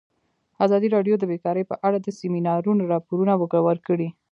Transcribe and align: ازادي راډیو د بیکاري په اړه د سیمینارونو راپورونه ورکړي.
ازادي 0.65 0.87
راډیو 0.95 1.15
د 1.19 1.23
بیکاري 1.31 1.63
په 1.67 1.75
اړه 1.87 1.97
د 2.01 2.07
سیمینارونو 2.19 2.83
راپورونه 2.93 3.33
ورکړي. 3.67 4.09